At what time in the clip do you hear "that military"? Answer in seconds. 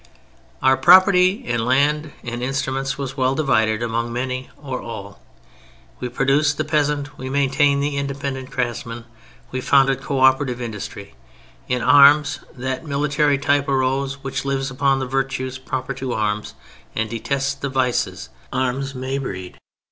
12.55-13.37